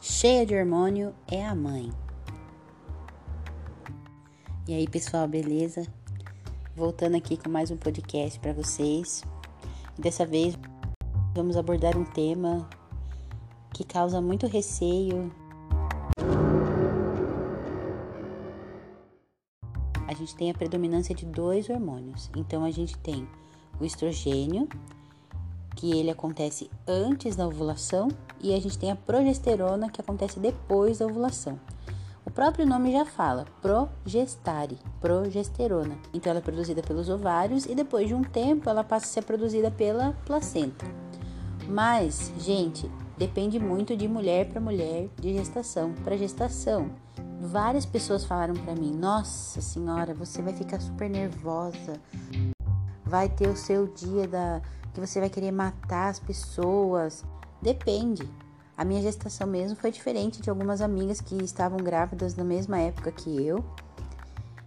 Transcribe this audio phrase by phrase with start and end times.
[0.00, 1.92] cheia de hormônio é a mãe.
[4.66, 5.86] E aí, pessoal, beleza?
[6.74, 9.22] Voltando aqui com mais um podcast para vocês.
[9.98, 10.56] Dessa vez
[11.34, 12.66] vamos abordar um tema
[13.74, 15.30] que causa muito receio.
[20.08, 22.30] A gente tem a predominância de dois hormônios.
[22.34, 23.28] Então a gente tem
[23.78, 24.66] o estrogênio,
[25.80, 30.98] que ele acontece antes da ovulação, e a gente tem a progesterona, que acontece depois
[30.98, 31.58] da ovulação.
[32.22, 35.96] O próprio nome já fala, progestare, progesterona.
[36.12, 39.22] Então ela é produzida pelos ovários e depois de um tempo ela passa a ser
[39.22, 40.84] produzida pela placenta.
[41.66, 46.90] Mas, gente, depende muito de mulher para mulher, de gestação para gestação.
[47.40, 51.94] Várias pessoas falaram para mim: "Nossa senhora, você vai ficar super nervosa.
[53.10, 54.62] Vai ter o seu dia da
[54.94, 57.24] que você vai querer matar as pessoas.
[57.60, 58.22] Depende.
[58.76, 63.10] A minha gestação mesmo foi diferente de algumas amigas que estavam grávidas na mesma época
[63.10, 63.64] que eu.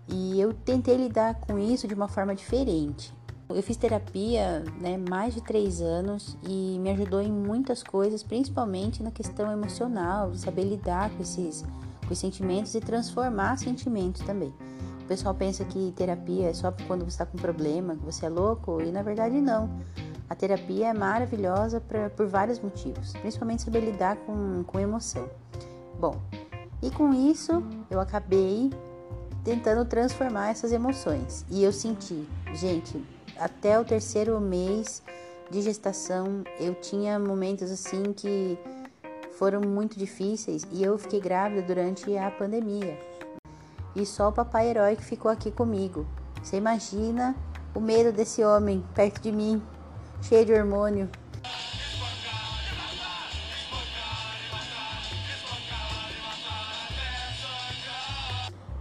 [0.10, 3.14] E eu tentei lidar com isso de uma forma diferente.
[3.48, 9.02] Eu fiz terapia né, mais de três anos e me ajudou em muitas coisas, principalmente
[9.02, 11.64] na questão emocional, de saber lidar com esses,
[12.06, 14.54] com os sentimentos e transformar sentimentos também.
[15.04, 18.30] O pessoal pensa que terapia é só quando você está com problema, que você é
[18.30, 19.70] louco, e na verdade não.
[20.30, 25.30] A terapia é maravilhosa pra, por vários motivos, principalmente saber lidar com, com emoção.
[26.00, 26.16] Bom,
[26.82, 28.72] e com isso eu acabei
[29.44, 31.46] tentando transformar essas emoções.
[31.50, 33.04] E eu senti, gente,
[33.38, 35.04] até o terceiro mês
[35.52, 38.58] de gestação, eu tinha momentos assim que
[39.38, 42.98] foram muito difíceis e eu fiquei grávida durante a pandemia.
[43.96, 46.06] E só o papai herói que ficou aqui comigo.
[46.42, 47.36] Você imagina
[47.76, 49.62] o medo desse homem perto de mim,
[50.22, 51.10] cheia de hormônio.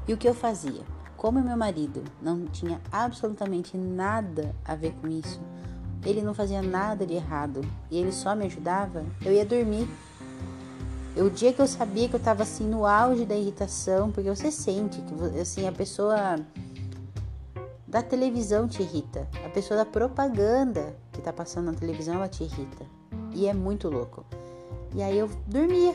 [0.06, 0.83] E o que eu fazia?
[1.17, 5.41] Como meu marido não tinha absolutamente nada a ver com isso,
[6.05, 9.89] ele não fazia nada de errado e ele só me ajudava, eu ia dormir.
[11.17, 14.50] O dia que eu sabia que eu estava assim no auge da irritação, porque você
[14.50, 16.37] sente que assim a pessoa
[17.87, 22.43] da televisão te irrita, a pessoa da propaganda que tá passando na televisão ela te
[22.45, 22.87] irrita.
[23.34, 24.25] E é muito louco.
[24.95, 25.95] E aí eu dormia,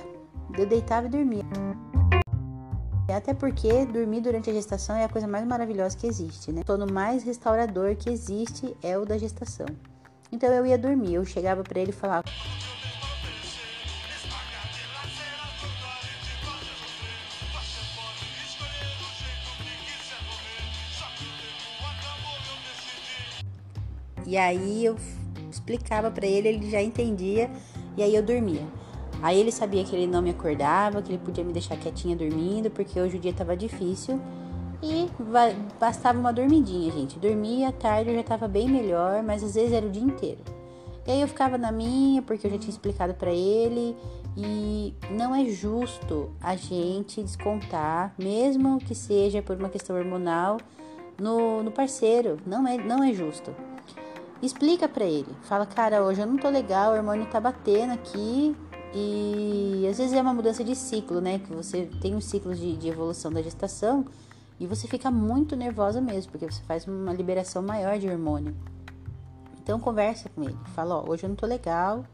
[0.57, 1.43] eu deitava e dormia.
[3.09, 6.61] Até porque dormir durante a gestação é a coisa mais maravilhosa que existe, né?
[6.61, 9.65] O sono mais restaurador que existe é o da gestação.
[10.31, 12.25] Então eu ia dormir, eu chegava para ele e falava:
[24.27, 24.97] E aí eu
[25.49, 27.49] explicava para ele, ele já entendia
[27.95, 28.67] e aí eu dormia.
[29.21, 32.69] Aí ele sabia que ele não me acordava, que ele podia me deixar quietinha dormindo,
[32.69, 34.19] porque hoje o dia tava difícil.
[34.83, 35.09] E
[35.79, 37.17] bastava uma dormidinha, gente.
[37.17, 40.41] Dormia à tarde, eu já tava bem melhor, mas às vezes era o dia inteiro.
[41.07, 43.95] E aí eu ficava na minha, porque eu já tinha explicado para ele.
[44.35, 50.57] E não é justo a gente descontar, mesmo que seja por uma questão hormonal,
[51.17, 52.37] no, no parceiro.
[52.45, 53.55] Não é, não é justo.
[54.41, 55.27] Explica para ele.
[55.43, 58.55] Fala, cara, hoje eu não tô legal, o hormônio tá batendo aqui.
[58.93, 61.39] E às vezes é uma mudança de ciclo, né?
[61.39, 64.05] Que você tem um ciclo de, de evolução da gestação
[64.59, 68.55] e você fica muito nervosa mesmo, porque você faz uma liberação maior de hormônio.
[69.61, 70.57] Então conversa com ele.
[70.73, 72.05] Fala, ó, hoje eu não tô legal.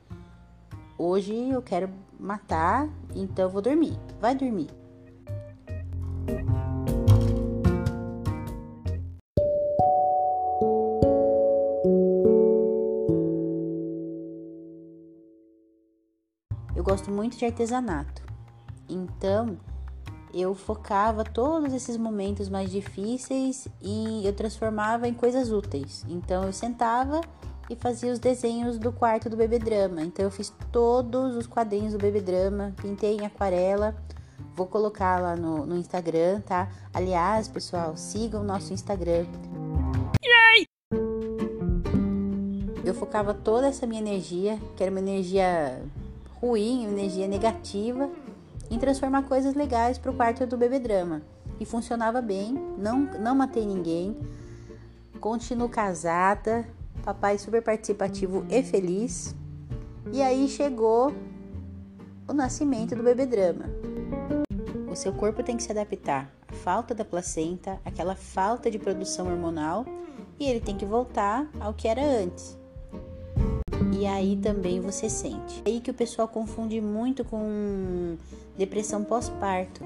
[0.98, 1.90] Hoje eu quero
[2.20, 3.98] matar, então eu vou dormir.
[4.20, 4.68] Vai dormir.
[17.04, 18.22] Gosto muito de artesanato.
[18.88, 19.58] Então,
[20.34, 26.06] eu focava todos esses momentos mais difíceis e eu transformava em coisas úteis.
[26.08, 27.20] Então, eu sentava
[27.70, 30.02] e fazia os desenhos do quarto do bebê drama.
[30.02, 33.96] Então, eu fiz todos os quadrinhos do bebê drama, pintei em aquarela.
[34.56, 36.70] Vou colocar lá no, no Instagram, tá?
[36.94, 39.26] Aliás, pessoal, sigam o nosso Instagram.
[40.24, 40.68] Yay!
[42.86, 45.82] Eu focava toda essa minha energia, que era uma energia
[46.44, 48.10] ruim, energia negativa,
[48.70, 51.22] em transformar coisas legais para o quarto do bebê drama.
[51.58, 54.18] E funcionava bem, não, não matei ninguém,
[55.22, 56.68] continuo casada,
[57.02, 59.34] papai super participativo e feliz.
[60.12, 61.14] E aí chegou
[62.28, 63.66] o nascimento do bebê drama.
[64.92, 69.28] O seu corpo tem que se adaptar à falta da placenta, aquela falta de produção
[69.28, 69.86] hormonal,
[70.38, 72.58] e ele tem que voltar ao que era antes.
[73.92, 75.62] E aí também você sente.
[75.66, 78.18] É aí que o pessoal confunde muito com
[78.58, 79.84] depressão pós-parto.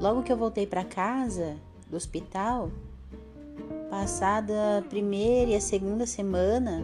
[0.00, 1.56] Logo que eu voltei para casa
[1.88, 2.70] do hospital,
[3.88, 6.82] passada a primeira e a segunda semana,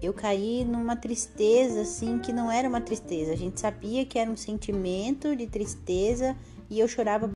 [0.00, 3.32] eu caí numa tristeza assim que não era uma tristeza.
[3.32, 6.36] A gente sabia que era um sentimento de tristeza
[6.70, 7.28] e eu chorava.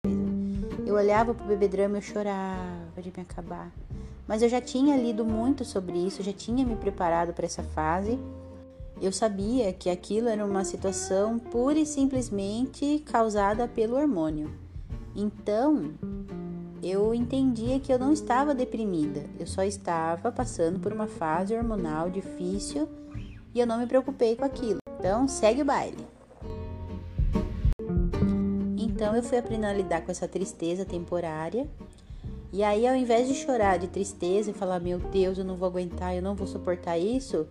[0.86, 3.72] Eu olhava pro bebê drama e eu chorava de me acabar.
[4.26, 8.18] Mas eu já tinha lido muito sobre isso, já tinha me preparado para essa fase.
[9.00, 14.50] Eu sabia que aquilo era uma situação pura e simplesmente causada pelo hormônio.
[15.14, 15.92] Então,
[16.82, 22.08] eu entendia que eu não estava deprimida, eu só estava passando por uma fase hormonal
[22.08, 22.88] difícil
[23.54, 24.78] e eu não me preocupei com aquilo.
[24.98, 26.06] Então, segue o baile.
[29.02, 31.66] Então eu fui aprendendo a lidar com essa tristeza temporária.
[32.52, 35.66] E aí, ao invés de chorar de tristeza e falar, meu Deus, eu não vou
[35.66, 37.46] aguentar, eu não vou suportar isso,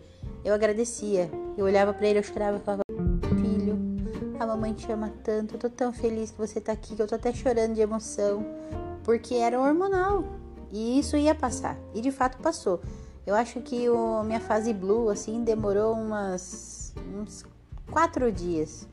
[0.45, 1.27] eu agradecia.
[1.57, 2.83] Eu olhava para ele, eu chorava e falava,
[3.41, 3.79] filho,
[4.39, 7.07] a mamãe te ama tanto, eu tô tão feliz que você tá aqui, que eu
[7.07, 8.45] tô até chorando de emoção,
[9.03, 10.23] porque era hormonal.
[10.71, 11.79] E isso ia passar.
[11.95, 12.79] E de fato passou.
[13.25, 17.43] Eu acho que a minha fase blue, assim, demorou umas, uns
[17.89, 18.87] quatro dias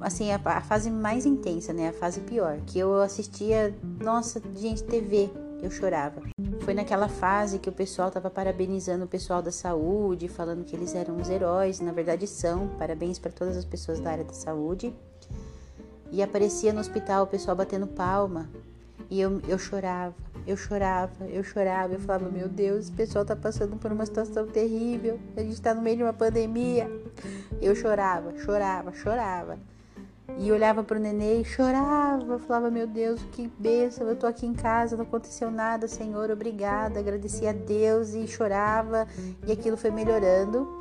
[0.00, 1.88] assim, a, a, fase mais intensa, né?
[1.88, 2.58] A fase pior.
[2.66, 5.30] Que eu assistia, nossa, gente, TV,
[5.62, 6.22] eu chorava.
[6.60, 10.94] Foi naquela fase que o pessoal tava parabenizando o pessoal da saúde, falando que eles
[10.94, 11.80] eram os heróis.
[11.80, 12.68] Na verdade, são.
[12.78, 14.94] Parabéns para todas as pessoas da área da saúde.
[16.10, 18.48] E aparecia no hospital o pessoal batendo palma.
[19.10, 20.14] E eu, eu chorava,
[20.46, 21.94] eu chorava, eu chorava.
[21.94, 25.18] Eu falava, meu Deus, o pessoal tá passando por uma situação terrível.
[25.36, 26.90] A gente tá no meio de uma pandemia.
[27.60, 29.58] Eu chorava, chorava, chorava.
[30.36, 34.52] E olhava pro nenê e chorava, falava: Meu Deus, que bênção, eu tô aqui em
[34.52, 37.00] casa, não aconteceu nada, Senhor, obrigada.
[37.00, 39.06] Agradecia a Deus e chorava,
[39.46, 40.76] e aquilo foi melhorando.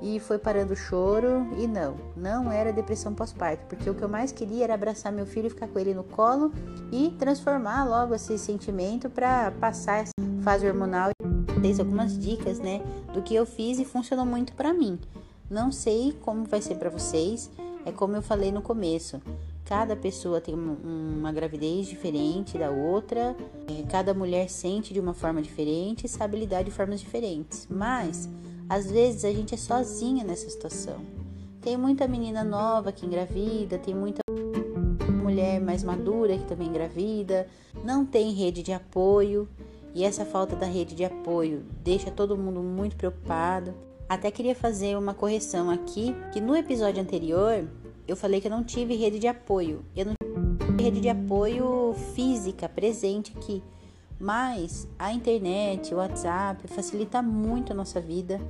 [0.00, 4.08] E foi parando o choro, e não, não era depressão pós-parto, porque o que eu
[4.08, 6.52] mais queria era abraçar meu filho e ficar com ele no colo
[6.92, 10.12] e transformar logo esse sentimento para passar essa
[10.42, 11.10] fase hormonal.
[11.58, 12.82] Dei algumas dicas, né,
[13.14, 15.00] do que eu fiz e funcionou muito para mim.
[15.48, 17.50] Não sei como vai ser para vocês,
[17.84, 19.20] é como eu falei no começo,
[19.64, 23.36] cada pessoa tem uma gravidez diferente da outra,
[23.68, 27.66] é, cada mulher sente de uma forma diferente e sabe lidar de formas diferentes.
[27.70, 28.28] Mas
[28.68, 30.96] às vezes a gente é sozinha nessa situação.
[31.60, 34.20] Tem muita menina nova que engravida, tem muita
[35.22, 37.46] mulher mais madura que também engravida,
[37.82, 39.48] não tem rede de apoio.
[39.94, 43.72] E essa falta da rede de apoio deixa todo mundo muito preocupado.
[44.08, 47.66] Até queria fazer uma correção aqui, que no episódio anterior
[48.06, 49.84] eu falei que eu não tive rede de apoio.
[49.96, 53.62] Eu não tive rede de apoio física presente aqui.
[54.20, 58.40] Mas a internet, o WhatsApp facilita muito a nossa vida.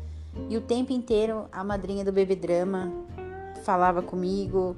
[0.50, 2.92] E o tempo inteiro a madrinha do Bebê Drama
[3.62, 4.76] falava comigo,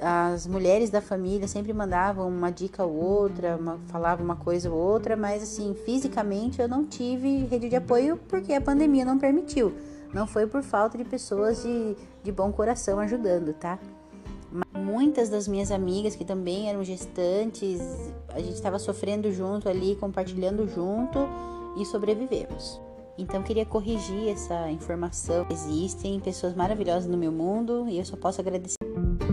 [0.00, 4.76] as mulheres da família sempre mandavam uma dica ou outra, uma, falavam uma coisa ou
[4.76, 9.72] outra, mas assim, fisicamente eu não tive rede de apoio porque a pandemia não permitiu.
[10.12, 13.78] Não foi por falta de pessoas de, de bom coração ajudando, tá?
[14.74, 17.80] Muitas das minhas amigas que também eram gestantes,
[18.28, 21.18] a gente estava sofrendo junto ali, compartilhando junto
[21.78, 22.78] e sobrevivemos.
[23.16, 25.46] Então queria corrigir essa informação.
[25.50, 28.76] Existem pessoas maravilhosas no meu mundo e eu só posso agradecer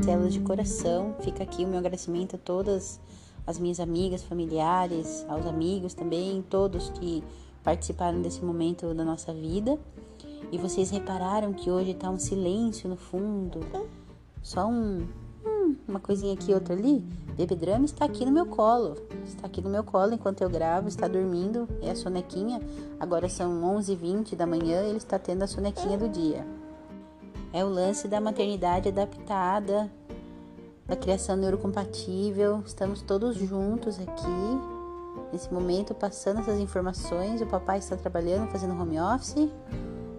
[0.08, 1.16] elas de coração.
[1.22, 3.00] Fica aqui o meu agradecimento a todas
[3.46, 7.24] as minhas amigas, familiares, aos amigos também, todos que
[7.64, 9.78] participaram desse momento da nossa vida.
[10.52, 13.60] E vocês repararam que hoje está um silêncio no fundo,
[14.42, 15.08] só um,
[15.46, 17.04] hum, uma coisinha aqui, outra ali.
[17.38, 20.88] Baby Drama está aqui no meu colo, está aqui no meu colo enquanto eu gravo,
[20.88, 22.60] está dormindo, é a sonequinha.
[23.00, 26.46] Agora são 11h20 da manhã, ele está tendo a sonequinha do dia.
[27.54, 29.90] É o lance da maternidade adaptada,
[30.86, 32.62] da criação neurocompatível.
[32.66, 37.42] Estamos todos juntos aqui nesse momento passando essas informações.
[37.42, 39.50] O papai está trabalhando, fazendo home office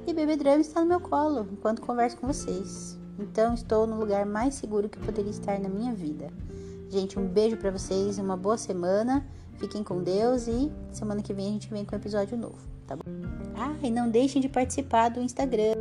[0.06, 2.98] e Bebê Drama está no meu colo enquanto converso com vocês.
[3.18, 6.30] Então estou no lugar mais seguro que poderia estar na minha vida.
[6.88, 9.26] Gente, um beijo para vocês, uma boa semana.
[9.58, 12.96] Fiquem com Deus e semana que vem a gente vem com um episódio novo, tá
[12.96, 13.02] bom?
[13.54, 15.74] Ah, e não deixem de participar do Instagram.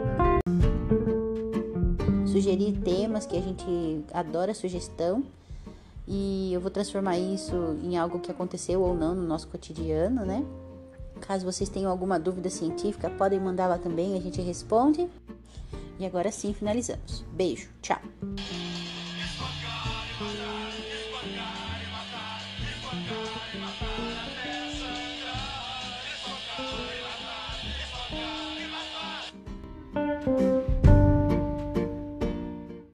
[2.27, 5.23] Sugerir temas que a gente adora sugestão
[6.07, 10.43] e eu vou transformar isso em algo que aconteceu ou não no nosso cotidiano, né?
[11.19, 15.09] Caso vocês tenham alguma dúvida científica, podem mandar lá também, a gente responde.
[15.99, 17.25] E agora sim finalizamos.
[17.33, 17.99] Beijo, tchau!